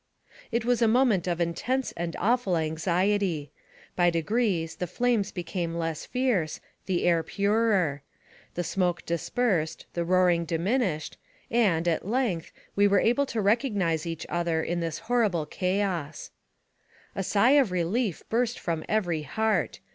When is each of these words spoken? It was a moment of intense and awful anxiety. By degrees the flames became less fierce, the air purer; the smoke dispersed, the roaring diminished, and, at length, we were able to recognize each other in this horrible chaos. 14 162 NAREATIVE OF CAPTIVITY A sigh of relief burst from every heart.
It 0.51 0.65
was 0.65 0.81
a 0.81 0.87
moment 0.87 1.27
of 1.27 1.39
intense 1.39 1.91
and 1.95 2.15
awful 2.17 2.57
anxiety. 2.57 3.51
By 3.95 4.09
degrees 4.09 4.77
the 4.77 4.87
flames 4.87 5.31
became 5.31 5.75
less 5.75 6.07
fierce, 6.07 6.59
the 6.87 7.03
air 7.05 7.21
purer; 7.21 8.01
the 8.55 8.63
smoke 8.63 9.05
dispersed, 9.05 9.85
the 9.93 10.03
roaring 10.03 10.43
diminished, 10.43 11.17
and, 11.51 11.87
at 11.87 12.07
length, 12.07 12.51
we 12.75 12.87
were 12.87 12.97
able 12.99 13.27
to 13.27 13.41
recognize 13.41 14.07
each 14.07 14.25
other 14.27 14.63
in 14.63 14.79
this 14.79 14.97
horrible 15.05 15.45
chaos. 15.45 16.31
14 17.13 17.13
162 17.13 17.13
NAREATIVE 17.13 17.15
OF 17.15 17.19
CAPTIVITY 17.19 17.19
A 17.19 17.29
sigh 17.29 17.51
of 17.61 17.71
relief 17.71 18.23
burst 18.27 18.57
from 18.57 18.83
every 18.89 19.21
heart. 19.21 19.81